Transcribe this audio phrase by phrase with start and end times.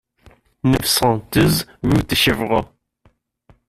[0.63, 2.65] neuf cent douze route de Chevroux